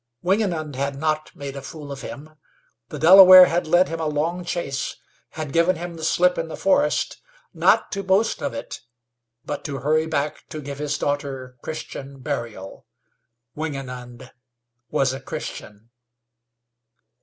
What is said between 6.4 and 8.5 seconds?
the forest, not to boast